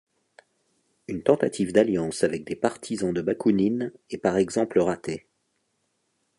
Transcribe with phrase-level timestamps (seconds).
[1.07, 5.27] Une tentative d'alliance avec des partisans de Bakounine est par exemple ratée.